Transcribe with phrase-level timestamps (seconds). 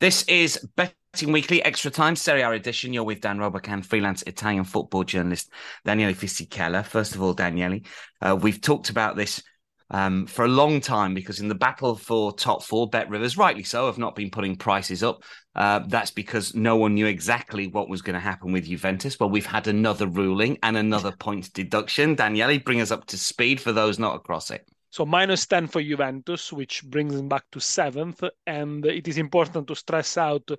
[0.00, 2.94] This is Betting Weekly Extra Time Serie A edition.
[2.94, 5.50] You're with Dan Roebuck, freelance Italian football journalist
[5.84, 6.86] Daniele Fisichella.
[6.86, 7.80] First of all, Daniele,
[8.22, 9.42] uh, we've talked about this
[9.90, 13.62] um, for a long time because in the battle for top four, Bet Rivers, rightly
[13.62, 15.22] so, have not been putting prices up.
[15.54, 19.20] Uh, that's because no one knew exactly what was going to happen with Juventus.
[19.20, 22.14] Well, we've had another ruling and another point deduction.
[22.14, 24.66] Daniele, bring us up to speed for those not across it.
[24.90, 28.24] So minus 10 for Juventus, which brings them back to seventh.
[28.46, 30.50] And it is important to stress out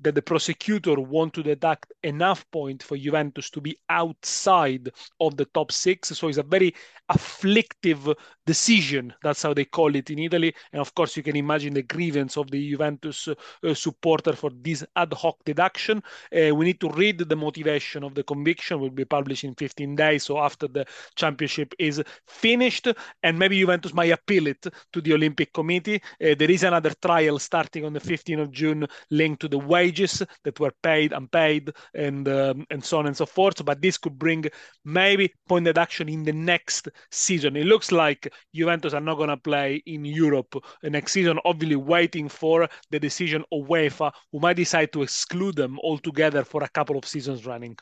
[0.00, 4.88] that the prosecutor want to deduct enough point for Juventus to be outside
[5.20, 6.08] of the top six.
[6.08, 6.74] So it's a very
[7.08, 8.08] afflictive
[8.46, 9.12] decision.
[9.22, 10.54] That's how they call it in Italy.
[10.72, 14.84] And of course, you can imagine the grievance of the Juventus uh, supporter for this
[14.94, 16.02] ad hoc deduction.
[16.32, 18.80] Uh, we need to read the motivation of the conviction.
[18.80, 20.24] Will be published in 15 days.
[20.24, 22.88] So after the championship is finished,
[23.22, 26.00] and maybe Juventus might appeal it to the Olympic Committee.
[26.24, 29.89] Uh, there is another trial starting on the 15th of June linked to the wage
[29.90, 33.64] wages that were paid, unpaid, and um, and so on and so forth.
[33.64, 34.44] But this could bring
[34.84, 37.56] maybe point deduction in the next season.
[37.56, 41.38] It looks like Juventus are not going to play in Europe next season.
[41.44, 46.62] Obviously, waiting for the decision of UEFA, who might decide to exclude them altogether for
[46.62, 47.76] a couple of seasons running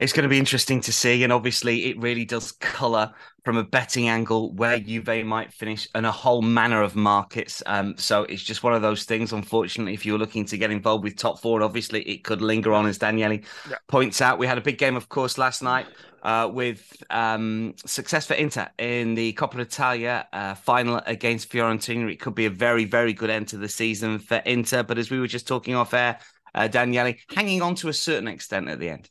[0.00, 1.22] it's going to be interesting to see.
[1.22, 3.12] And obviously, it really does colour
[3.44, 7.62] from a betting angle where Juve might finish and a whole manner of markets.
[7.66, 9.32] Um, so it's just one of those things.
[9.32, 12.86] Unfortunately, if you're looking to get involved with top four, obviously it could linger on,
[12.86, 13.76] as Daniele yeah.
[13.88, 14.38] points out.
[14.38, 15.86] We had a big game, of course, last night.
[16.22, 22.12] Uh, with um, success for Inter in the Coppa Italia uh, final against Fiorentina.
[22.12, 24.82] It could be a very, very good end to the season for Inter.
[24.82, 26.18] But as we were just talking off air,
[26.54, 29.08] uh, Daniele, hanging on to a certain extent at the end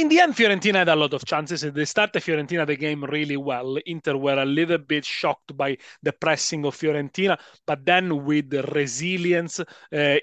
[0.00, 1.60] in the end, Fiorentina had a lot of chances.
[1.60, 3.76] They started Fiorentina the game really well.
[3.84, 9.60] Inter were a little bit shocked by the pressing of Fiorentina, but then with resilience,
[9.60, 9.64] uh,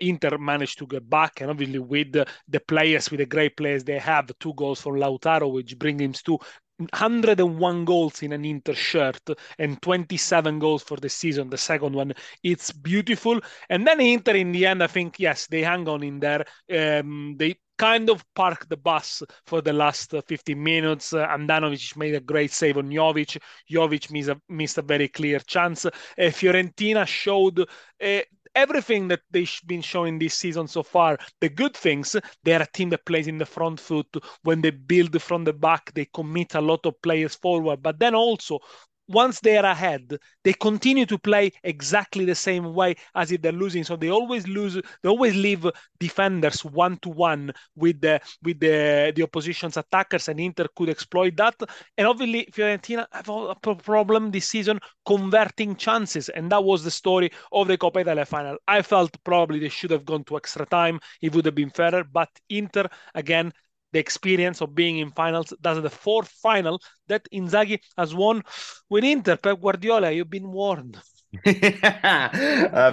[0.02, 1.42] Inter managed to get back.
[1.42, 4.94] And obviously, with the, the, players, with the great players they have, two goals from
[4.94, 6.40] Lautaro, which bring him to
[6.78, 9.20] 101 goals in an Inter shirt
[9.58, 11.50] and 27 goals for the season.
[11.50, 13.40] The second one, it's beautiful.
[13.70, 16.46] And then Inter, in the end, I think yes, they hang on in there.
[16.72, 21.14] Um, they kind of parked the bus for the last 15 minutes.
[21.14, 23.42] Uh, Handanovic made a great save on Jovic.
[23.70, 25.86] Jovic missed a, missed a very clear chance.
[25.86, 28.20] Uh, Fiorentina showed uh,
[28.58, 32.90] everything that they've been showing this season so far, the good things, they're a team
[32.90, 34.08] that plays in the front foot.
[34.42, 37.84] When they build from the back, they commit a lot of players forward.
[37.84, 38.60] But then also,
[39.08, 43.52] once they are ahead, they continue to play exactly the same way as if they're
[43.52, 43.84] losing.
[43.84, 44.76] So they always lose.
[44.76, 45.66] They always leave
[46.00, 51.36] defenders one to one with the with the the opposition's attackers, and Inter could exploit
[51.38, 51.56] that.
[51.98, 57.32] And obviously, Fiorentina have a problem this season converting chances, and that was the story
[57.52, 58.58] of the Coppa Italia final.
[58.68, 61.00] I felt probably they should have gone to extra time.
[61.22, 63.54] It would have been fairer, but Inter again
[63.94, 65.54] the experience of being in finals.
[65.62, 68.44] That's the fourth final that Inzaghi has won
[68.90, 69.38] with Inter.
[69.38, 70.98] Pep Guardiola, you've been warned.
[71.46, 71.50] uh,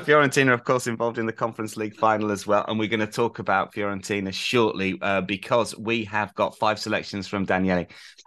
[0.00, 2.64] Fiorentina, of course, involved in the Conference League final as well.
[2.66, 7.28] And we're going to talk about Fiorentina shortly uh, because we have got five selections
[7.28, 7.86] from Daniele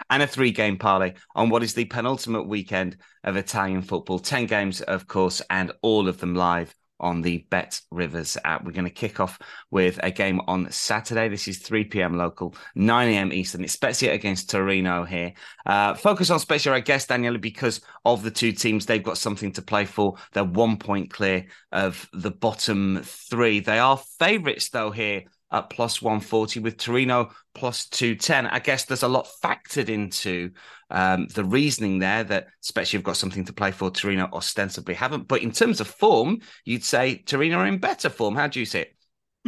[0.09, 4.19] and a three game parlay on what is the penultimate weekend of Italian football.
[4.19, 8.63] 10 games, of course, and all of them live on the Bet Rivers app.
[8.63, 9.39] We're going to kick off
[9.71, 11.29] with a game on Saturday.
[11.29, 12.17] This is 3 p.m.
[12.17, 13.31] local, 9 a.m.
[13.31, 13.63] Eastern.
[13.63, 15.33] It's Spezia against Torino here.
[15.65, 19.51] Uh, focus on Spezia, I guess, Daniele, because of the two teams, they've got something
[19.53, 20.15] to play for.
[20.33, 23.59] They're one point clear of the bottom three.
[23.59, 28.47] They are favourites, though, here at plus 140 with Torino plus 210.
[28.47, 30.51] I guess there's a lot factored into
[30.89, 33.91] um, the reasoning there that especially you've got something to play for.
[33.91, 35.27] Torino ostensibly haven't.
[35.27, 38.35] But in terms of form, you'd say Torino are in better form.
[38.35, 38.96] How do you see it?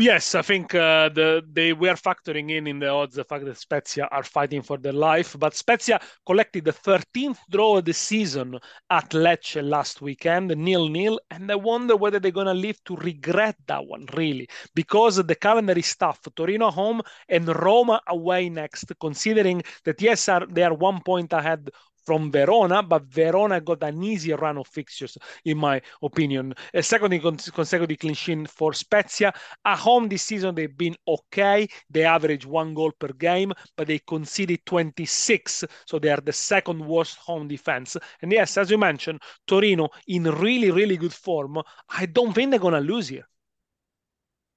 [0.02, 3.58] Yes, I think uh, the they were factoring in in the odds the fact that
[3.58, 8.58] Spezia are fighting for their life, but Spezia collected the 13th draw of the season
[8.90, 13.58] at Lecce last weekend, nil nil, and I wonder whether they're gonna live to regret
[13.68, 16.22] that one really, because the calendar is tough.
[16.34, 21.70] Torino home and Roma away next, considering that yes, are, they are one point ahead
[22.10, 25.16] from Verona, but Verona got an easier run of fixtures,
[25.46, 26.56] in my opinion.
[26.74, 29.32] A second consecutive clean sheet for Spezia.
[29.64, 31.68] At home this season, they've been okay.
[31.88, 36.80] They average one goal per game, but they conceded 26, so they are the second
[36.84, 37.96] worst home defense.
[38.24, 41.60] And yes, as you mentioned, Torino in really, really good form.
[41.90, 43.28] I don't think they're going to lose here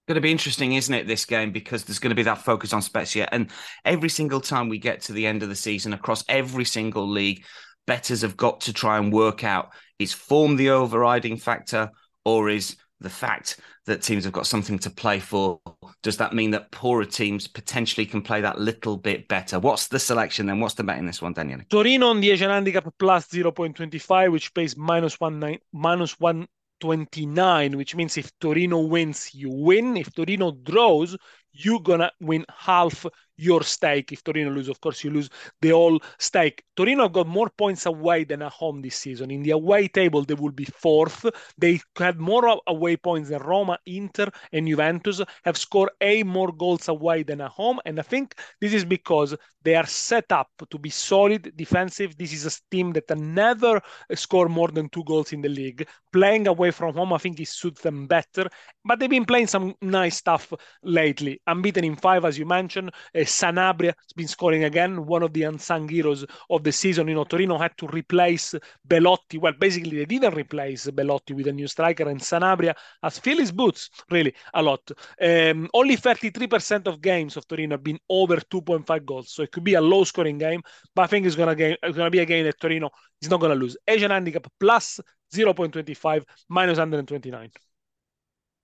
[0.08, 1.52] going to be interesting, isn't it, this game?
[1.52, 3.28] Because there's going to be that focus on Spezia.
[3.30, 3.50] And
[3.84, 7.44] every single time we get to the end of the season across every single league,
[7.86, 11.90] betters have got to try and work out is form the overriding factor
[12.24, 15.60] or is the fact that teams have got something to play for?
[16.02, 19.58] Does that mean that poorer teams potentially can play that little bit better?
[19.58, 20.60] What's the selection then?
[20.60, 21.60] What's the bet in this one, Daniel?
[21.68, 26.46] Torino on the Asian handicap plus 0.25, which pays minus one nine, minus one
[26.82, 29.96] 29, which means if Torino wins, you win.
[29.96, 31.16] If Torino draws,
[31.52, 33.06] you're gonna win half
[33.36, 34.10] your stake.
[34.12, 35.30] If Torino lose, of course, you lose
[35.60, 36.64] the whole stake.
[36.76, 39.30] Torino got more points away than at home this season.
[39.30, 41.24] In the away table, they will be fourth.
[41.56, 45.20] They had more away points than Roma, Inter, and Juventus.
[45.44, 49.34] Have scored eight more goals away than at home, and I think this is because
[49.64, 52.16] they are set up to be solid defensive.
[52.16, 53.80] This is a team that never
[54.14, 55.86] score more than two goals in the league.
[56.12, 58.48] Playing away from home, I think it suits them better.
[58.84, 61.40] But they've been playing some nice stuff lately.
[61.46, 62.90] Unbeaten in five, as you mentioned.
[63.14, 67.08] Uh, Sanabria has been scoring again, one of the unsung heroes of the season.
[67.08, 68.54] You know, Torino had to replace
[68.86, 69.38] Belotti.
[69.38, 73.52] Well, basically, they didn't replace Belotti with a new striker, and Sanabria has filled his
[73.52, 74.82] boots really a lot.
[75.20, 79.74] Um, only 33% of games of Torino have been over 2.5 goals, so could be
[79.74, 80.62] a low scoring game,
[80.94, 82.90] but I think it's gonna game, it's gonna be a game that Torino
[83.20, 83.76] is not gonna lose.
[83.86, 85.00] Asian handicap plus
[85.34, 87.50] 0.25 minus 129.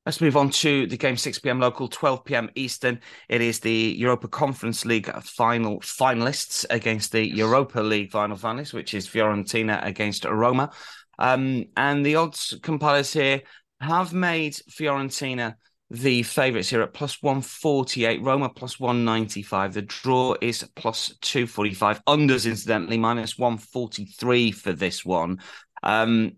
[0.09, 1.61] Let's move on to the game 6 p.m.
[1.61, 2.49] local, 12 p.m.
[2.55, 3.01] Eastern.
[3.29, 8.95] It is the Europa Conference League final finalists against the Europa League final finalists, which
[8.95, 10.71] is Fiorentina against Roma.
[11.19, 13.43] Um, and the odds compilers here
[13.83, 15.57] have made Fiorentina
[15.91, 19.75] the favourites here at plus 148, Roma plus 195.
[19.75, 22.05] The draw is plus 245.
[22.05, 25.41] Unders, incidentally, minus 143 for this one.
[25.83, 26.33] Um,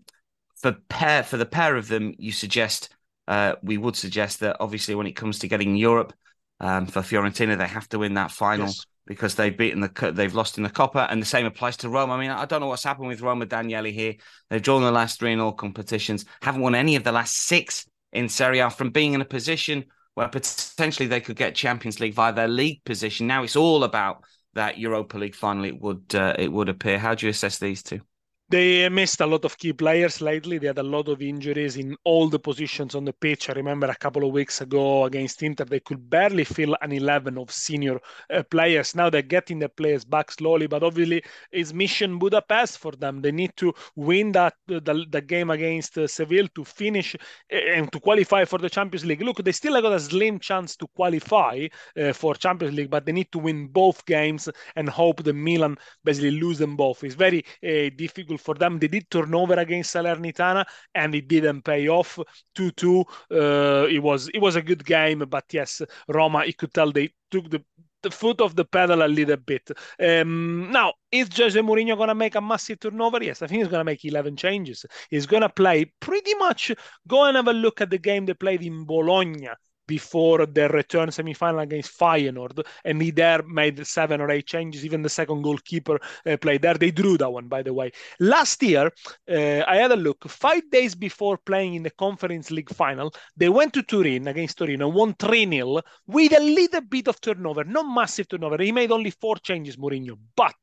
[0.61, 2.91] for pair for the pair of them, you suggest
[3.26, 6.12] uh, we would suggest that obviously when it comes to getting Europe
[6.61, 8.85] um, for Fiorentina, they have to win that final yes.
[9.06, 12.11] because they've beaten the they've lost in the Coppa, and the same applies to Rome.
[12.11, 14.14] I mean, I don't know what's happened with Roma Daniele here.
[14.49, 17.87] They've drawn the last three in all competitions, haven't won any of the last six
[18.12, 19.85] in Serie A from being in a position
[20.15, 23.27] where potentially they could get Champions League via their league position.
[23.27, 24.25] Now it's all about
[24.55, 25.65] that Europa League final.
[25.65, 26.99] It would uh, it would appear.
[26.99, 28.01] How do you assess these two?
[28.50, 30.58] They missed a lot of key players lately.
[30.58, 33.49] They had a lot of injuries in all the positions on the pitch.
[33.49, 37.38] I remember a couple of weeks ago against Inter, they could barely fill an 11
[37.38, 38.97] of senior uh, players.
[38.97, 43.23] Now they're getting the players back slowly, but obviously it's mission Budapest for them.
[43.23, 47.92] They need to win that the, the game against uh, Seville to finish uh, and
[47.92, 49.23] to qualify for the Champions League.
[49.23, 53.07] Look, they still have got a slim chance to qualify uh, for Champions League, but
[53.07, 57.04] they need to win both games and hope the Milan basically lose them both.
[57.04, 58.78] It's very uh, difficult for them.
[58.78, 62.18] They did turnover against Salernitana and it didn't pay off.
[62.56, 63.04] 2-2.
[63.30, 67.11] Uh, it was it was a good game, but yes, Roma, you could tell they
[67.30, 67.64] took the
[68.02, 69.70] the foot of the pedal a little bit.
[70.02, 73.23] Um, now, is Jose Mourinho going to make a massive turnover?
[73.23, 74.87] Yes, I think he's going to make 11 changes.
[75.11, 76.73] He's going to play pretty much.
[77.06, 79.50] Go and have a look at the game they played in Bologna
[79.90, 84.85] before their return semi-final against Feyenoord, and he there made seven or eight changes.
[84.85, 86.75] Even the second goalkeeper uh, played there.
[86.75, 87.90] They drew that one, by the way.
[88.20, 88.87] Last year,
[89.28, 90.28] uh, I had a look.
[90.28, 94.88] Five days before playing in the Conference League final, they went to Turin against Torino,
[94.88, 98.62] won 3-0 with a little bit of turnover, not massive turnover.
[98.62, 100.54] He made only four changes, Mourinho, but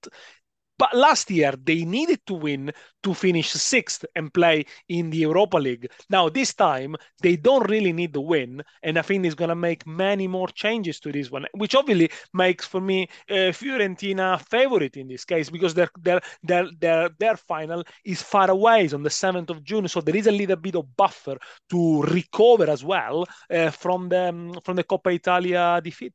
[0.77, 2.72] But last year, they needed to win
[3.03, 5.89] to finish sixth and play in the Europa League.
[6.10, 8.62] Now, this time, they don't really need the win.
[8.84, 12.12] And I think it's going to make many more changes to this one, which obviously
[12.34, 17.38] makes for me uh, Fiorentina favorite in this case because their, their, their, their, their
[17.38, 18.86] final is far away.
[18.86, 19.88] It's on the 7th of June.
[19.88, 21.38] So there is a little bit of buffer
[21.69, 26.13] to recover as well uh, from, the, um, from the Coppa Italia defeat.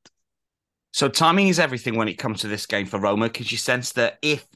[0.92, 3.26] So timing is everything when it comes to this game for Roma.
[3.26, 4.46] Because you sense that if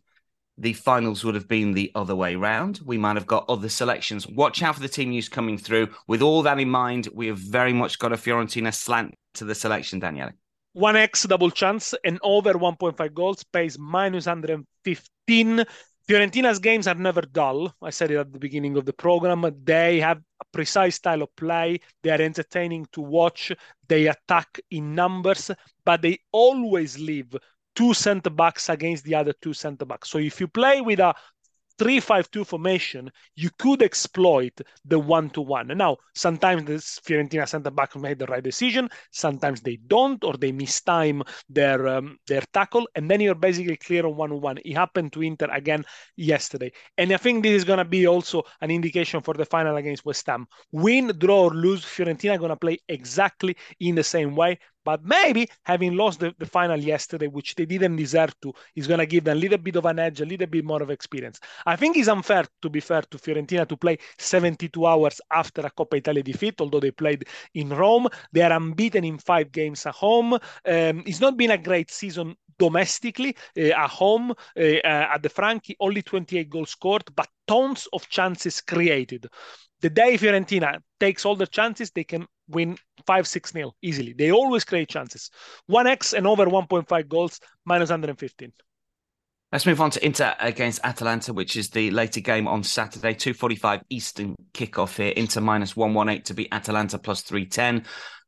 [0.59, 4.27] the finals would have been the other way round, we might have got other selections.
[4.27, 5.89] Watch out for the team news coming through.
[6.07, 9.55] With all that in mind, we have very much got a Fiorentina slant to the
[9.55, 10.33] selection, Daniele.
[10.77, 15.65] 1x double chance and over 1.5 goals pays minus 115
[16.07, 17.75] Fiorentina's games are never dull.
[17.83, 19.45] I said it at the beginning of the program.
[19.65, 21.81] They have a precise style of play.
[22.05, 23.51] They are entertaining to watch.
[23.89, 25.51] They attack in numbers,
[25.85, 27.35] but they always leave
[27.75, 30.09] two centre backs against the other two centre backs.
[30.09, 31.13] So if you play with a
[31.79, 35.69] 3-5-2 formation, you could exploit the one-to-one.
[35.69, 38.89] Now, sometimes the Fiorentina centre back made the right decision.
[39.11, 44.07] Sometimes they don't, or they mistime their um, their tackle, and then you're basically clear
[44.07, 44.59] on one-on-one.
[44.65, 45.85] It happened to Inter again
[46.17, 49.77] yesterday, and I think this is going to be also an indication for the final
[49.77, 50.47] against West Ham.
[50.73, 54.59] Win, draw, or lose, Fiorentina going to play exactly in the same way.
[54.87, 59.01] But maybe having lost the, the final yesterday, which they didn't deserve to, is going
[59.01, 61.41] to give them a little bit of an edge, a little bit more of experience.
[61.67, 65.71] I think it's unfair, to be fair, to Fiorentina to play 72 hours after a
[65.73, 67.25] Coppa Italia defeat, although they played
[67.55, 68.07] in Rome.
[68.31, 70.35] They are unbeaten in five games at home.
[70.35, 75.29] Um, it's not been a great season domestically uh, at home uh, uh, at the
[75.29, 79.27] Franchi, only 28 goals scored, but tons of chances created.
[79.81, 82.77] The day Fiorentina takes all the chances, they can win
[83.07, 84.13] 5 6 nil easily.
[84.13, 85.31] They always create chances.
[85.71, 88.53] 1x and over 1.5 goals, minus 115.
[89.53, 93.83] Let's move on to Inter against Atalanta, which is the later game on Saturday, 2.45
[93.91, 95.13] Eastern kickoff here.
[95.17, 97.85] Inter minus 118 to beat Atalanta plus 310,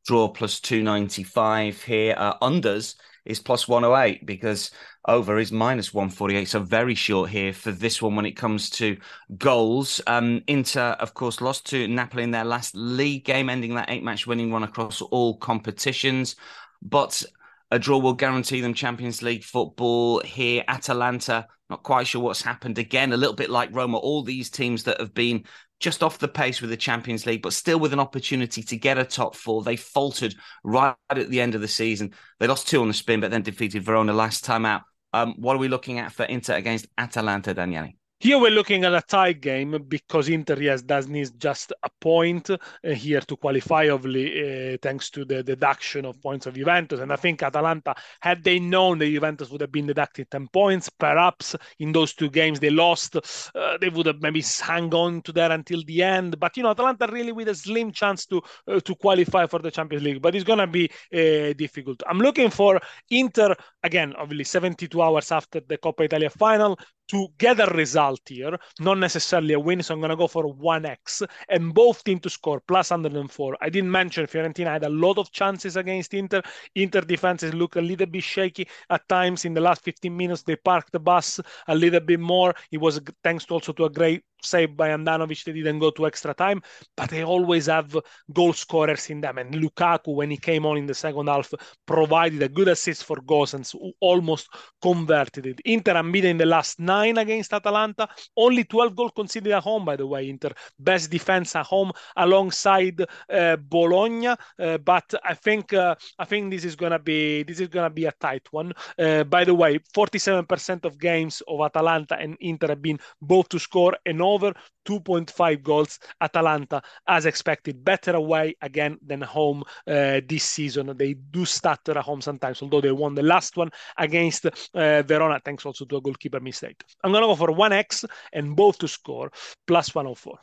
[0.07, 2.15] draw plus 295 here.
[2.17, 2.95] Uh, unders
[3.29, 4.71] is plus 108 because
[5.07, 6.45] over is minus 148.
[6.45, 8.97] So very short here for this one when it comes to
[9.37, 10.01] goals.
[10.07, 14.03] Um, Inter, of course, lost to Napoli in their last league game, ending that eight
[14.03, 16.35] match winning run across all competitions.
[16.81, 17.23] But
[17.71, 20.63] a draw will guarantee them Champions League football here.
[20.67, 23.97] Atalanta, not quite sure what's happened again, a little bit like Roma.
[23.97, 25.45] All these teams that have been
[25.79, 28.97] just off the pace with the Champions League, but still with an opportunity to get
[28.97, 29.63] a top four.
[29.63, 32.13] They faltered right at the end of the season.
[32.39, 34.81] They lost two on the spin, but then defeated Verona last time out.
[35.13, 37.93] Um, what are we looking at for Inter against Atalanta, Daniele?
[38.21, 42.49] Here we're looking at a tie game because Inter, yes, does need just a point
[42.49, 46.99] uh, here to qualify, obviously, uh, thanks to the deduction of points of Juventus.
[46.99, 50.89] And I think Atalanta, had they known that Juventus would have been deducted 10 points,
[50.89, 55.31] perhaps in those two games they lost, uh, they would have maybe hung on to
[55.31, 56.37] that until the end.
[56.41, 59.71] But, you know, Atalanta really with a slim chance to uh, to qualify for the
[59.71, 62.03] Champions League, but it's going to be uh, difficult.
[62.05, 67.59] I'm looking for Inter, again, obviously, 72 hours after the Coppa Italia final, to get
[67.59, 69.81] a result here, not necessarily a win.
[69.83, 73.57] So I'm going to go for 1x and both team to score plus 104.
[73.61, 76.41] I didn't mention Fiorentina had a lot of chances against Inter.
[76.75, 79.45] Inter defenses look a little bit shaky at times.
[79.45, 82.53] In the last 15 minutes, they parked the bus a little bit more.
[82.71, 86.33] It was thanks also to a great saved by Handanovic, they didn't go to extra
[86.33, 86.61] time,
[86.95, 87.95] but they always have
[88.33, 89.37] goal scorers in them.
[89.37, 91.53] And Lukaku, when he came on in the second half,
[91.85, 94.47] provided a good assist for Gosens, who almost
[94.81, 95.59] converted it.
[95.65, 99.95] Inter unbeaten in the last nine against Atalanta, only 12 goals conceded at home, by
[99.95, 100.29] the way.
[100.29, 106.51] Inter best defense at home alongside uh, Bologna, uh, but I think uh, I think
[106.51, 108.73] this is gonna be this is gonna be a tight one.
[108.97, 113.59] Uh, by the way, 47% of games of Atalanta and Inter have been both to
[113.59, 114.53] score and over
[114.87, 115.99] 2.5 goals.
[116.21, 120.95] Atalanta, as expected, better away again than home uh, this season.
[120.97, 125.39] They do stutter at home sometimes, although they won the last one against uh, Verona,
[125.43, 126.83] thanks also to a goalkeeper mistake.
[127.03, 129.31] I'm going to go for 1x and both to score,
[129.67, 130.37] plus 104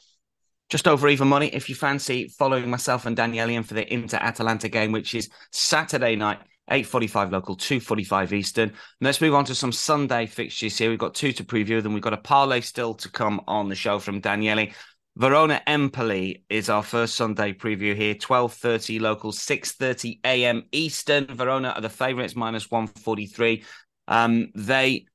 [0.68, 4.68] just over even money if you fancy following myself and Daniele for the Inter Atalanta
[4.68, 6.40] game, which is Saturday night
[6.70, 8.68] 8.45 local, 2.45 Eastern.
[8.68, 10.90] And let's move on to some Sunday fixtures here.
[10.90, 13.74] We've got two to preview, then we've got a parlay still to come on the
[13.74, 14.68] show from Daniele.
[15.16, 18.14] Verona Empoli is our first Sunday preview here.
[18.14, 20.64] 12.30 local, 6.30 a.m.
[20.72, 21.26] Eastern.
[21.26, 23.64] Verona are the favourites, minus 143.
[24.08, 25.06] Um, they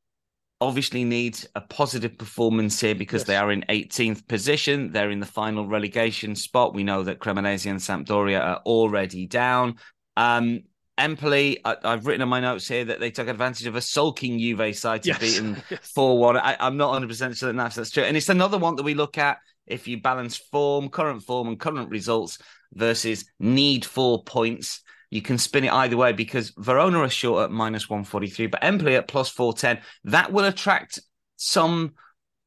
[0.59, 3.27] obviously need a positive performance here because yes.
[3.27, 4.91] they are in 18th position.
[4.91, 6.73] They're in the final relegation spot.
[6.73, 9.75] We know that Cremonese and Sampdoria are already down.
[10.17, 10.61] Um,
[10.97, 14.37] Empoli, I, have written in my notes here that they took advantage of a sulking
[14.39, 15.19] Juve side to yes.
[15.19, 16.37] beat them 4 1.
[16.37, 18.03] I'm not 100% sure that that's true.
[18.03, 21.59] And it's another one that we look at if you balance form, current form, and
[21.59, 22.39] current results
[22.73, 24.81] versus need for points.
[25.09, 28.95] You can spin it either way because Verona are short at minus 143, but Empoli
[28.95, 29.83] at plus 410.
[30.05, 30.99] That will attract
[31.35, 31.93] some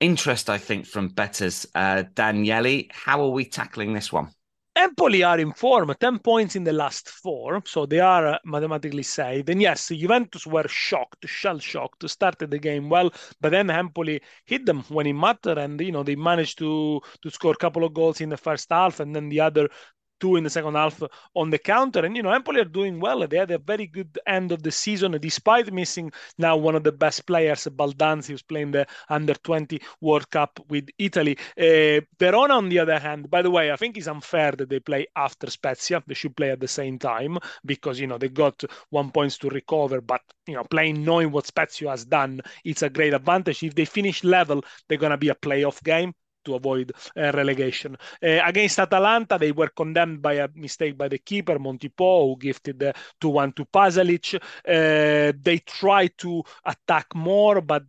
[0.01, 1.67] interest, I think, from betters.
[1.75, 4.31] Uh, Daniele, how are we tackling this one?
[4.77, 9.05] Empoli are in form, 10 points in the last four, so they are uh, mathematically
[9.05, 9.49] safe.
[9.49, 14.67] And yes, Juventus were shocked, shell shocked, started the game well, but then Empoli hit
[14.67, 17.95] them when it mattered, and you know they managed to to score a couple of
[17.95, 19.69] goals in the first half, and then the other
[20.21, 21.03] two in the second half
[21.35, 22.05] on the counter.
[22.05, 23.27] And, you know, Empoli are doing well.
[23.27, 26.93] They had a very good end of the season, despite missing now one of the
[26.93, 31.39] best players, Baldanzi, who's playing the under 20 World Cup with Italy.
[31.59, 34.81] Uh, Verona, on the other hand, by the way, I think it's unfair that they
[34.81, 36.03] play after Spezia.
[36.07, 39.49] They should play at the same time because, you know, they got one points to
[39.49, 40.01] recover.
[40.01, 43.63] But, you know, playing knowing what Spezia has done, it's a great advantage.
[43.63, 47.97] If they finish level, they're going to be a playoff game to avoid uh, relegation.
[48.23, 52.79] Uh, against Atalanta, they were condemned by a mistake by the keeper, Montipò, who gifted
[52.79, 54.35] the 2 1 to Pasalic.
[54.37, 57.85] Uh, they tried to attack more, but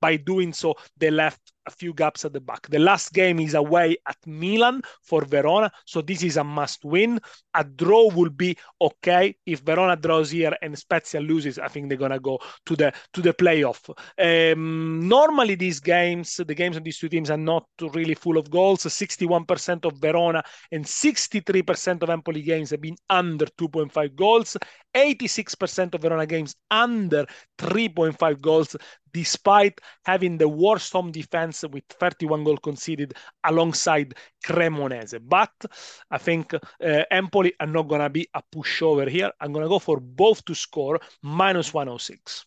[0.00, 2.68] by doing so, they left a few gaps at the back.
[2.68, 7.20] The last game is away at Milan for Verona, so this is a must win.
[7.54, 11.58] A draw will be okay if Verona draws here and Spezia loses.
[11.58, 13.88] I think they're gonna go to the to the playoff.
[14.18, 18.50] Um, normally, these games, the games of these two teams are not really full of
[18.50, 18.84] goals.
[18.84, 20.42] 61% of Verona
[20.72, 24.56] and 63% of Empoli games have been under 2.5 goals.
[24.94, 27.26] 86% of Verona games under
[27.58, 28.76] 3.5 goals,
[29.12, 35.20] despite having the worst home defense with 31 goals conceded alongside Cremonese.
[35.22, 35.52] But
[36.10, 36.58] I think uh,
[37.10, 39.30] Empoli are not going to be a pushover here.
[39.40, 42.46] I'm going to go for both to score minus 106.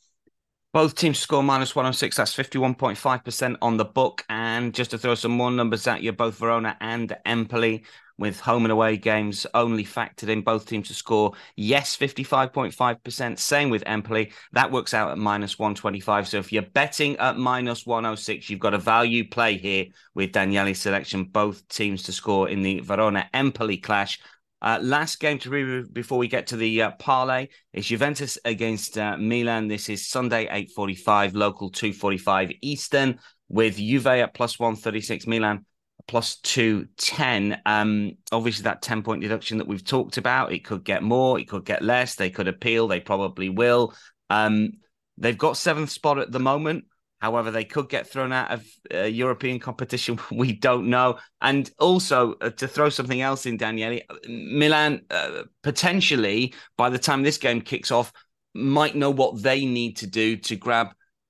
[0.72, 2.16] Both teams score minus 106.
[2.16, 4.24] That's 51.5% on the book.
[4.30, 7.84] And just to throw some more numbers at you, both Verona and Empoli
[8.20, 11.34] with home and away games only factored in both teams to score.
[11.56, 13.40] Yes, 55.5%.
[13.40, 14.32] Same with Empoli.
[14.52, 16.28] That works out at minus 125.
[16.28, 20.80] So if you're betting at minus 106, you've got a value play here with Daniele's
[20.80, 24.20] selection, both teams to score in the Verona Empoli clash.
[24.62, 28.98] Uh, last game to review before we get to the uh, parlay is Juventus against
[28.98, 29.70] uh, Milan.
[29.70, 30.48] This is Sunday,
[30.78, 35.66] 8.45, local 2.45 Eastern, with Juve at plus 136, Milan
[36.10, 37.62] plus 210.
[37.68, 41.48] Um, obviously, that 10 point deduction that we've talked about, it could get more, it
[41.48, 42.16] could get less.
[42.16, 43.94] They could appeal, they probably will.
[44.32, 44.72] Um,
[45.20, 46.86] they've got seventh spot at the moment.
[47.22, 50.20] However, they could get thrown out of uh, European competition.
[50.32, 51.20] We don't know.
[51.42, 57.22] And also, uh, to throw something else in, Daniele, Milan uh, potentially, by the time
[57.22, 58.12] this game kicks off,
[58.56, 60.88] might know what they need to do to grab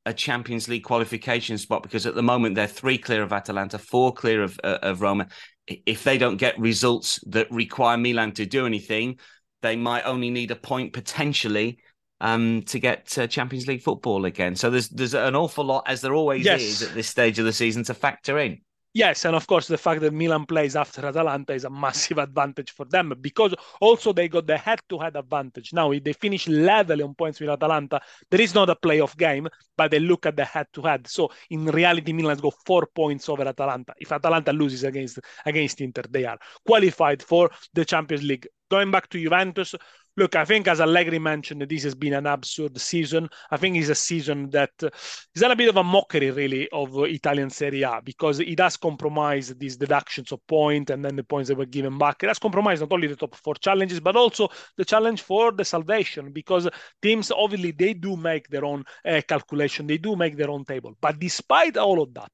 [0.10, 4.12] a Champions League qualification spot because at the moment they're three clear of Atalanta, four
[4.12, 5.28] clear of uh, of Roma.
[5.68, 9.20] If they don't get results that require Milan to do anything,
[9.62, 11.78] they might only need a point potentially
[12.22, 14.56] um, to get uh, Champions League football again.
[14.56, 16.60] So there's there's an awful lot, as there always yes.
[16.60, 18.62] is at this stage of the season, to factor in.
[18.94, 22.72] Yes, and of course the fact that Milan plays after Atalanta is a massive advantage
[22.72, 25.74] for them because also they got the head-to-head advantage.
[25.74, 29.48] Now, if they finish level on points with Atalanta, there is not a playoff game,
[29.78, 31.08] but they look at the head-to-head.
[31.08, 33.94] So in reality, Milan's got four points over Atalanta.
[34.00, 38.48] If Atalanta loses against against Inter, they are qualified for the Champions League.
[38.72, 39.76] Going back to Juventus,
[40.20, 43.30] look, I think as Allegri mentioned, this has been an absurd season.
[43.50, 44.90] I think it's a season that uh,
[45.34, 48.76] is a bit of a mockery, really, of uh, Italian Serie A because it does
[48.76, 52.22] compromise these deductions of point and then the points that were given back.
[52.22, 55.66] It has compromised not only the top four challenges, but also the challenge for the
[55.66, 56.68] salvation because
[57.02, 60.96] teams obviously they do make their own uh, calculation, they do make their own table.
[61.00, 62.32] But despite all of that,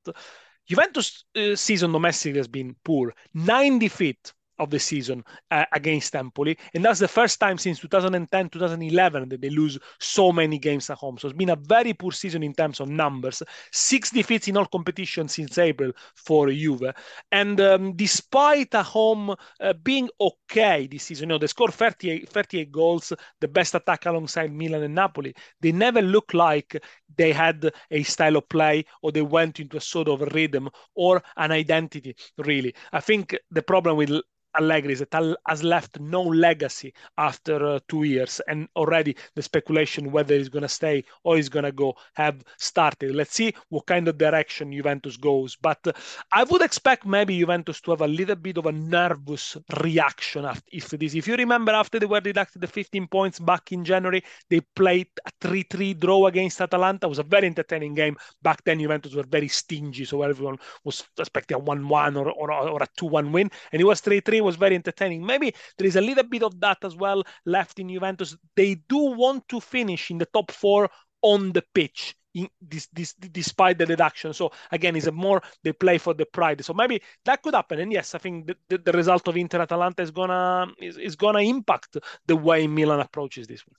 [0.67, 3.13] Juventus uh, season domestic has been poor.
[3.35, 6.57] Nine defeat of the season uh, against Empoli.
[6.73, 10.97] And that's the first time since 2010, 2011 that they lose so many games at
[10.97, 11.17] home.
[11.17, 13.43] So it's been a very poor season in terms of numbers.
[13.71, 16.93] Six defeats in all competitions since April for Juve.
[17.31, 22.29] And um, despite a home uh, being okay this season, you know, they scored 38,
[22.29, 25.33] 38 goals, the best attack alongside Milan and Napoli.
[25.61, 26.81] They never look like
[27.17, 31.23] they had a style of play or they went into a sort of rhythm or
[31.37, 32.75] an identity, really.
[32.91, 34.21] I think the problem with
[34.57, 40.35] Allegri that has left no legacy after uh, two years, and already the speculation whether
[40.35, 43.15] he's going to stay or he's going to go have started.
[43.15, 45.55] Let's see what kind of direction Juventus goes.
[45.55, 45.93] But uh,
[46.31, 50.63] I would expect maybe Juventus to have a little bit of a nervous reaction after
[50.71, 51.15] if this.
[51.15, 55.07] If you remember, after they were deducted the 15 points back in January, they played
[55.25, 57.07] a 3-3 draw against Atalanta.
[57.07, 58.15] It was a very entertaining game.
[58.41, 62.83] Back then, Juventus were very stingy, so everyone was expecting a 1-1 or, or, or
[62.83, 65.25] a 2-1 win, and it was 3-3 was very entertaining.
[65.25, 68.37] Maybe there is a little bit of that as well left in Juventus.
[68.55, 70.89] They do want to finish in the top four
[71.21, 72.15] on the pitch.
[72.35, 74.33] In this, this, despite the deduction.
[74.33, 76.65] So again, it's a more they play for the pride.
[76.65, 77.79] So maybe that could happen.
[77.79, 81.15] And yes, I think the, the, the result of Inter Atalanta is gonna is, is
[81.15, 83.77] gonna impact the way Milan approaches this one.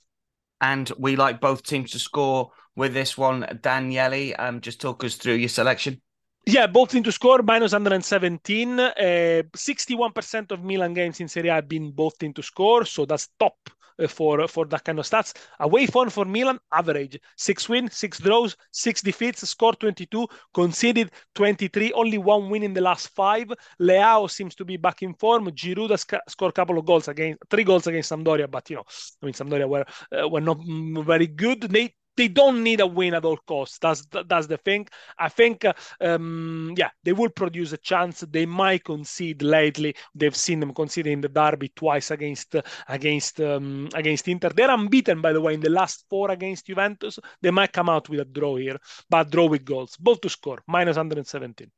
[0.62, 3.46] And we like both teams to score with this one.
[3.60, 6.00] Daniele, um, just talk us through your selection.
[6.48, 8.78] Yeah, both teams to score minus 117.
[8.78, 13.04] Uh, 61% of Milan games in Serie A have been both teams to score, so
[13.04, 13.56] that's top
[13.98, 15.34] uh, for for that kind of stats.
[15.58, 21.92] Away form for Milan, average six wins, six draws, six defeats, score 22, conceded 23,
[21.94, 23.48] only one win in the last five.
[23.80, 25.46] Leao seems to be back in form.
[25.50, 28.84] Giroud has scored a couple of goals against three goals against Sampdoria, but you know,
[29.20, 29.84] I mean, Sampdoria were
[30.16, 30.58] uh, were not
[31.04, 31.62] very good.
[31.62, 33.78] They they don't need a win at all costs.
[33.78, 34.86] That's that's the thing.
[35.18, 35.64] I think,
[36.00, 38.20] um, yeah, they will produce a chance.
[38.20, 39.94] They might concede lately.
[40.14, 42.56] They've seen them conceding the derby twice against
[42.88, 44.50] against um, against Inter.
[44.50, 47.18] They're unbeaten, by the way, in the last four against Juventus.
[47.42, 48.78] They might come out with a draw here,
[49.10, 51.70] but draw with goals, both to score minus 117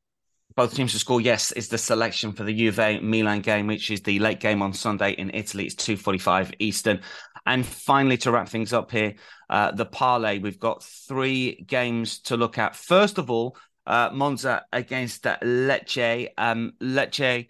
[0.59, 4.03] both teams to score, yes, is the selection for the Juve Milan game, which is
[4.03, 5.67] the late game on Sunday in Italy.
[5.67, 7.01] It's 2.45 Eastern.
[7.49, 9.15] And finally, to wrap things up here,
[9.49, 10.39] uh, the parlay.
[10.39, 12.77] We've got three games to look at.
[12.77, 13.57] First of all,
[13.87, 16.29] uh, Monza against uh, Lecce.
[16.37, 17.49] Um, Lecce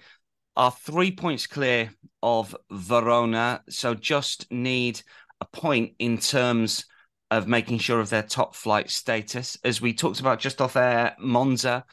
[0.55, 1.91] are three points clear
[2.23, 5.03] of Verona, so just need
[5.41, 6.85] a point in terms
[7.33, 9.59] of making sure of their top flight status.
[9.65, 11.85] As we talked about just off air, Monza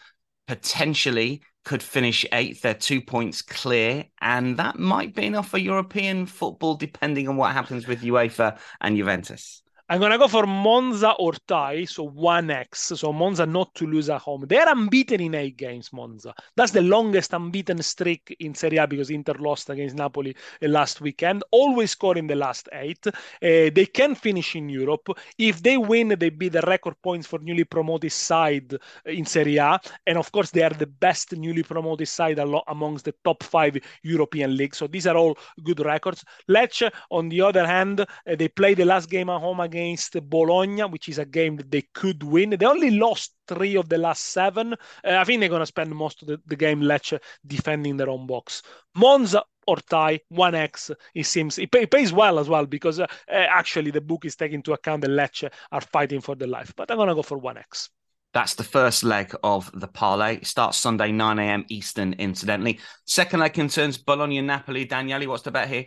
[0.48, 2.62] potentially could finish eighth.
[2.62, 7.52] They're two points clear, and that might be enough for European football, depending on what
[7.54, 9.62] happens with UEFA and Juventus.
[9.88, 12.98] I'm gonna go for Monza or tie, so 1x.
[12.98, 14.46] So Monza not to lose at home.
[14.48, 16.34] They're unbeaten in eight games, Monza.
[16.56, 21.02] That's the longest unbeaten streak in Serie A because Inter lost against Napoli uh, last
[21.02, 21.44] weekend.
[21.52, 23.06] Always score in the last eight.
[23.06, 25.08] Uh, they can finish in Europe.
[25.38, 29.80] If they win, they beat the record points for newly promoted side in Serie A.
[30.08, 34.58] And of course, they are the best newly promoted side amongst the top five European
[34.58, 34.80] leagues.
[34.80, 36.26] So these are all good records.
[36.50, 40.30] Lecce, on the other hand, uh, they play the last game at home against against
[40.30, 42.52] Bologna, which is a game that they could win.
[42.52, 44.74] They only lost three of the last seven.
[44.74, 48.10] Uh, I think they're going to spend most of the, the game Lecce defending their
[48.10, 48.62] own box.
[48.96, 53.08] Monza or tie 1x it seems it, pay, it pays well as well because uh,
[53.28, 56.72] uh, actually the book is taking into account the lecce are fighting for their life
[56.76, 57.90] but i'm gonna go for 1x
[58.32, 60.36] that's the first leg of the parlay.
[60.36, 61.64] It starts Sunday, 9 a.m.
[61.70, 62.82] Eastern, incidentally.
[63.06, 64.84] Second leg concerns Bologna Napoli.
[64.84, 65.86] Daniele, what's the bet here?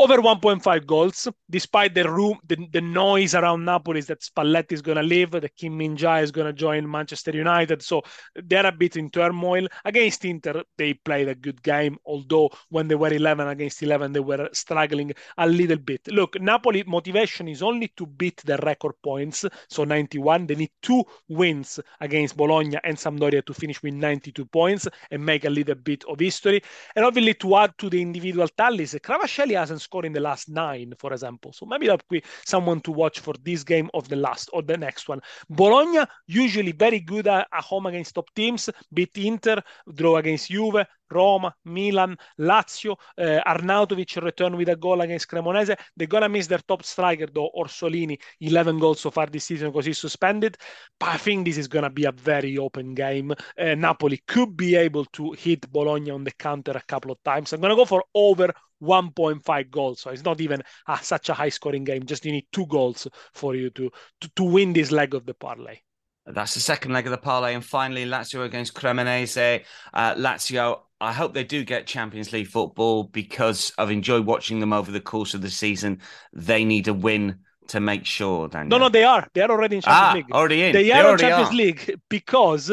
[0.00, 4.96] Over 1.5 goals, despite the room, the, the noise around Napoli that Spalletti is going
[4.96, 7.82] to leave, that Kim Min Jae is going to join Manchester United.
[7.82, 8.00] So
[8.34, 9.68] they're a bit in turmoil.
[9.84, 14.20] Against Inter, they played a good game, although when they were 11 against 11, they
[14.20, 16.08] were struggling a little bit.
[16.08, 20.46] Look, Napoli motivation is only to beat the record points, so 91.
[20.46, 25.44] They need two wins against Bologna and Sampdoria to finish with 92 points and make
[25.44, 26.62] a little bit of history.
[26.96, 30.94] And obviously, to add to the individual tallies, Kvaratskhelia hasn't score in the last nine,
[30.98, 31.52] for example.
[31.52, 34.62] So maybe that would be someone to watch for this game of the last or
[34.62, 35.20] the next one.
[35.48, 39.56] Bologna, usually very good at, at home against top teams, beat Inter,
[39.92, 42.96] draw against Juve, Roma, Milan, Lazio.
[43.18, 45.76] Uh, Arnautovic returned with a goal against Cremonese.
[45.96, 49.70] They're going to miss their top striker, though, Orsolini, 11 goals so far this season
[49.70, 50.56] because he's suspended.
[50.98, 53.32] But I think this is going to be a very open game.
[53.58, 57.52] Uh, Napoli could be able to hit Bologna on the counter a couple of times.
[57.52, 60.00] I'm going to go for over 1.5 goals.
[60.00, 62.04] So it's not even a, such a high scoring game.
[62.04, 63.90] Just you need two goals for you to,
[64.20, 65.78] to, to win this leg of the parlay.
[66.26, 67.54] That's the second leg of the parlay.
[67.54, 69.64] And finally, Lazio against Cremonese.
[69.92, 74.72] Uh, Lazio, I hope they do get Champions League football because I've enjoyed watching them
[74.72, 76.00] over the course of the season.
[76.32, 78.48] They need a win to make sure.
[78.48, 78.78] Daniel.
[78.78, 79.28] No, no, they are.
[79.32, 80.32] They are already in Champions ah, League.
[80.32, 80.72] Already in.
[80.72, 81.54] They, they are in Champions are.
[81.54, 82.72] League because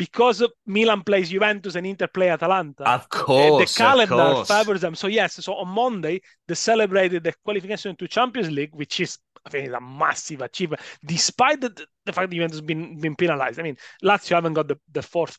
[0.00, 2.88] because Milan plays Juventus and Inter play Atalanta.
[2.88, 4.48] Of eh, course, the calendar course.
[4.48, 4.94] favors them.
[4.94, 9.50] So yes, so on Monday they celebrated the qualification to Champions League, which is I
[9.50, 10.80] think a massive achievement.
[11.04, 13.58] Despite the the fact that Juventus been been penalized.
[13.58, 15.36] I mean, Lazio haven't got the, the fourth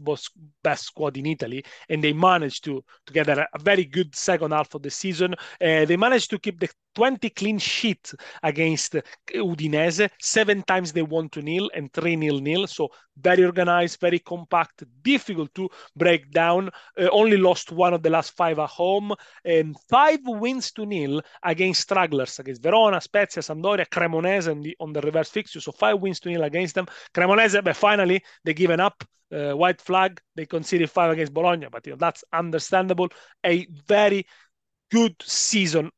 [0.64, 4.52] best squad in Italy, and they managed to to get a, a very good second
[4.52, 5.34] half of the season.
[5.34, 8.96] Uh, they managed to keep the 20 clean sheet against
[9.34, 10.10] Udinese.
[10.20, 12.68] Seven times they won to nil and three nil nil.
[12.68, 16.70] So very organized, very compact, difficult to break down.
[17.00, 19.14] Uh, only lost one of the last five at home,
[19.46, 24.94] and five wins to nil against stragglers against Verona, Spezia, Sampdoria, Cremonese and the, on
[24.94, 25.62] the reverse fixture.
[25.62, 26.88] So five wins to nil against them.
[27.14, 29.04] Cremonese, but finally they given up.
[29.34, 30.20] Uh, white flag.
[30.36, 33.08] They conceded five against Bologna, but you know, that's understandable.
[33.46, 34.26] A very
[34.92, 35.90] good season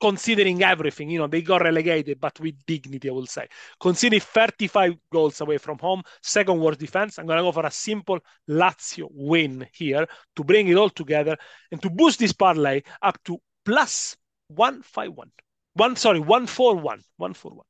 [0.00, 3.48] considering everything, you know, they got relegated, but with dignity, I will say.
[3.80, 7.70] Considering 35 goals away from home, second worst defense, I'm going to go for a
[7.70, 11.36] simple Lazio win here to bring it all together
[11.72, 14.16] and to boost this parlay up to plus
[14.48, 15.30] 151.
[15.74, 17.02] One, sorry, 141.
[17.16, 17.67] 141.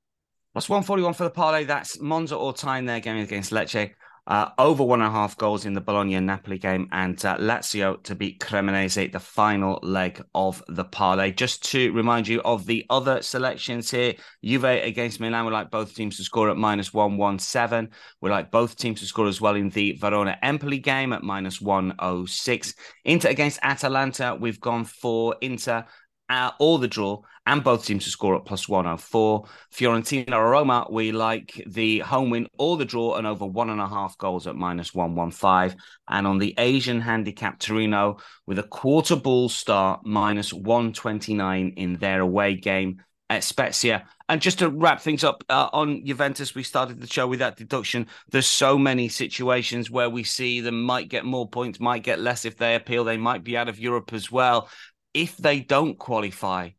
[0.59, 1.63] Plus 141 for the parlay.
[1.63, 3.93] That's Monza or time there game against Lecce
[4.29, 8.03] uh, over one and a half goals in the Bologna Napoli game, and uh, Lazio
[8.03, 11.31] to beat Cremonese, the final leg of the parlay.
[11.31, 15.95] Just to remind you of the other selections here Juve against Milan, we like both
[15.95, 17.91] teams to score at minus 117.
[18.21, 21.61] We like both teams to score as well in the Verona Empoli game at minus
[21.61, 22.75] 106.
[23.05, 25.87] Inter against Atalanta, we've gone for Inter
[26.29, 29.45] uh, or the draw, and both teams to score at plus 104.
[29.73, 33.81] Fiorentina or Roma, we like the home win or the draw and over one and
[33.81, 35.79] a half goals at minus 115.
[36.09, 42.21] And on the Asian handicap, Torino with a quarter ball start, minus 129 in their
[42.21, 44.07] away game at Spezia.
[44.29, 47.57] And just to wrap things up uh, on Juventus, we started the show with that
[47.57, 48.09] deduction.
[48.31, 52.45] There's so many situations where we see them might get more points, might get less
[52.45, 53.05] if they appeal.
[53.05, 54.69] They might be out of Europe as well
[55.19, 56.71] if they don't qualify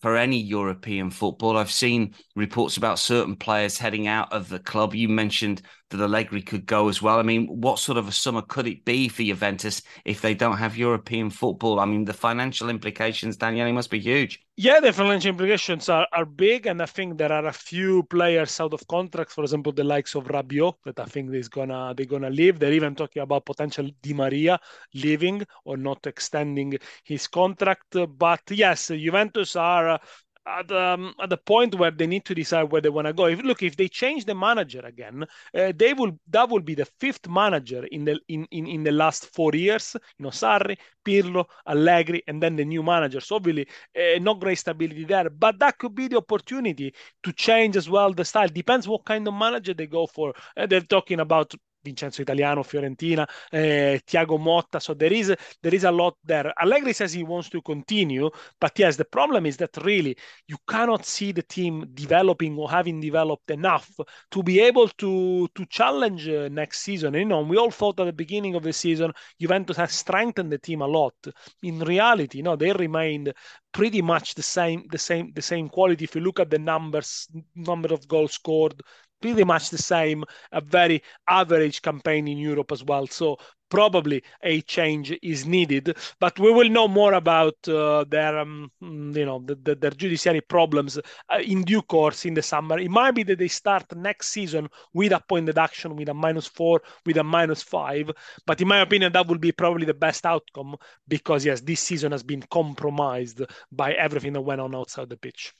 [0.00, 4.94] for any European football, I've seen reports about certain players heading out of the club.
[4.94, 7.18] You mentioned that Allegri could go as well.
[7.18, 10.56] I mean, what sort of a summer could it be for Juventus if they don't
[10.56, 11.80] have European football?
[11.80, 14.40] I mean, the financial implications, Daniele, must be huge.
[14.56, 18.60] Yeah, the financial implications are, are big, and I think there are a few players
[18.60, 19.34] out of contracts.
[19.34, 22.58] For example, the likes of Rabiot that I think is gonna they're gonna leave.
[22.58, 24.60] They're even talking about potential Di Maria
[24.94, 27.96] leaving or not extending his contract.
[28.18, 29.98] But yes, Juventus are
[30.46, 33.26] at, um, at the point where they need to decide where they want to go.
[33.26, 35.24] If look, if they change the manager again,
[35.54, 38.92] uh, they will that will be the fifth manager in the in, in, in the
[38.92, 39.96] last four years.
[40.18, 43.20] You know, Sarri, Pirlo, Allegri, and then the new manager.
[43.20, 47.76] So obviously, uh, not great stability there, but that could be the opportunity to change
[47.76, 48.48] as well the style.
[48.48, 50.34] Depends what kind of manager they go for.
[50.56, 54.80] Uh, they're talking about Vincenzo Italiano, Fiorentina, eh, Thiago Motta.
[54.80, 56.52] So there is there is a lot there.
[56.56, 60.16] Allegri says he wants to continue, but yes, the problem is that really
[60.46, 63.90] you cannot see the team developing or having developed enough
[64.30, 67.14] to be able to to challenge uh, next season.
[67.14, 70.58] You know, we all thought at the beginning of the season Juventus has strengthened the
[70.58, 71.14] team a lot.
[71.62, 73.32] In reality, you know, they remained
[73.72, 77.28] pretty much the same the same the same quality if you look at the numbers
[77.54, 78.82] number of goals scored
[79.20, 83.06] pretty much the same, a very average campaign in Europe as well.
[83.06, 83.38] So
[83.70, 89.24] probably a change is needed, but we will know more about uh, their, um, you
[89.24, 92.78] know, the, the, their judiciary problems uh, in due course in the summer.
[92.78, 96.46] It might be that they start next season with a point deduction, with a minus
[96.46, 98.10] four, with a minus five.
[98.44, 100.76] But in my opinion, that will be probably the best outcome
[101.08, 105.54] because yes, this season has been compromised by everything that went on outside the pitch.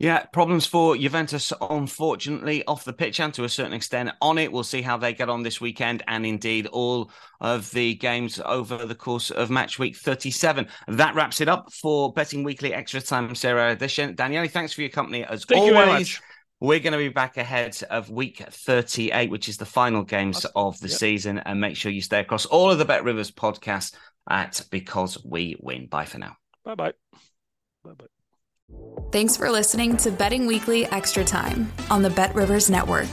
[0.00, 4.50] Yeah, problems for Juventus, unfortunately, off the pitch and to a certain extent on it.
[4.50, 8.86] We'll see how they get on this weekend and indeed all of the games over
[8.86, 10.66] the course of match week 37.
[10.88, 14.14] That wraps it up for Betting Weekly Extra Time Serie Edition.
[14.14, 16.18] Daniele, thanks for your company as Thank always.
[16.60, 20.80] We're going to be back ahead of week 38, which is the final games of
[20.80, 20.98] the yep.
[20.98, 21.38] season.
[21.40, 23.94] And make sure you stay across all of the Bet Rivers podcasts
[24.30, 25.88] at Because We Win.
[25.88, 26.36] Bye for now.
[26.64, 26.92] Bye bye.
[27.84, 28.06] Bye bye.
[29.12, 33.08] Thanks for listening to Betting Weekly Extra Time on the Bet Rivers Network.